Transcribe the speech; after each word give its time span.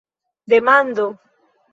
demando 0.47 1.07